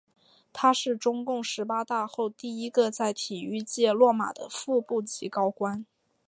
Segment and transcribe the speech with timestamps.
[0.51, 5.85] 他是中共十八大后第一个在体育界落马的副部级高官。